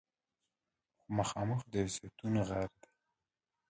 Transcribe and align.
خو 0.99 1.07
مخامخ 1.17 1.61
د 1.73 1.75
زیتون 1.95 2.33
غر 2.47 2.67
دی. 2.79 2.89